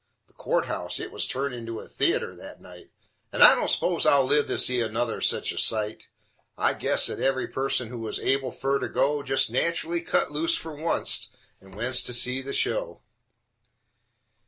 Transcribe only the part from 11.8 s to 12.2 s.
to